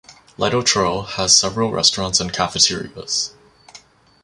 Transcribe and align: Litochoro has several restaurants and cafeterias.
Litochoro 0.35 1.05
has 1.05 1.37
several 1.37 1.71
restaurants 1.71 2.19
and 2.19 2.33
cafeterias. 2.33 3.35